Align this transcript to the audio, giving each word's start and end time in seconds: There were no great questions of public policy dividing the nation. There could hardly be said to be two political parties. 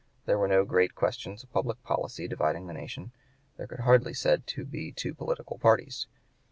There 0.25 0.39
were 0.39 0.47
no 0.47 0.65
great 0.65 0.95
questions 0.95 1.43
of 1.43 1.51
public 1.53 1.83
policy 1.83 2.27
dividing 2.27 2.65
the 2.65 2.73
nation. 2.73 3.11
There 3.57 3.67
could 3.67 3.81
hardly 3.81 4.13
be 4.13 4.15
said 4.15 4.47
to 4.47 4.65
be 4.65 4.91
two 4.91 5.13
political 5.13 5.59
parties. 5.59 6.07